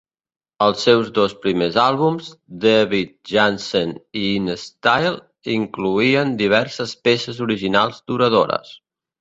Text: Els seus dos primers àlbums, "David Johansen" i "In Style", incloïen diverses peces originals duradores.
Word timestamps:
Els 0.67 0.85
seus 0.85 1.09
dos 1.17 1.33
primers 1.43 1.75
àlbums, 1.83 2.31
"David 2.63 3.11
Johansen" 3.33 3.93
i 4.23 4.25
"In 4.39 4.49
Style", 4.63 5.13
incloïen 5.59 6.35
diverses 6.43 6.99
peces 7.11 7.45
originals 7.51 8.05
duradores. 8.15 8.75